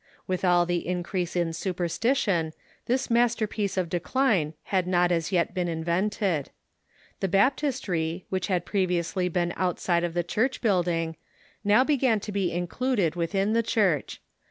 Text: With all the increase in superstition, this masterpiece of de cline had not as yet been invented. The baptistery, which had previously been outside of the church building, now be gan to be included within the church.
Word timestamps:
With 0.25 0.43
all 0.43 0.65
the 0.65 0.87
increase 0.87 1.35
in 1.35 1.53
superstition, 1.53 2.53
this 2.87 3.11
masterpiece 3.11 3.77
of 3.77 3.87
de 3.87 3.99
cline 3.99 4.55
had 4.63 4.87
not 4.87 5.11
as 5.11 5.31
yet 5.31 5.53
been 5.53 5.67
invented. 5.67 6.49
The 7.19 7.27
baptistery, 7.27 8.25
which 8.29 8.47
had 8.47 8.65
previously 8.65 9.29
been 9.29 9.53
outside 9.55 10.03
of 10.03 10.15
the 10.15 10.23
church 10.23 10.59
building, 10.59 11.17
now 11.63 11.83
be 11.83 11.97
gan 11.97 12.19
to 12.21 12.31
be 12.31 12.51
included 12.51 13.13
within 13.15 13.53
the 13.53 13.61
church. 13.61 14.19